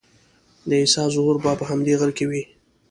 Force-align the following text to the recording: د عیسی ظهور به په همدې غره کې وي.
د 0.69 0.71
عیسی 0.81 1.03
ظهور 1.15 1.35
به 1.43 1.51
په 1.59 1.65
همدې 1.71 1.93
غره 1.99 2.13
کې 2.17 2.25
وي. 2.29 2.43